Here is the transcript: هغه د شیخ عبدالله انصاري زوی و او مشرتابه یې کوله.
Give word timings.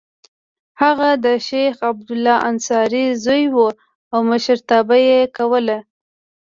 هغه 0.81 1.09
د 1.25 1.27
شیخ 1.47 1.75
عبدالله 1.89 2.37
انصاري 2.49 3.05
زوی 3.23 3.45
و 3.55 3.57
او 4.13 4.19
مشرتابه 4.31 4.97
یې 5.07 5.19
کوله. 5.37 5.77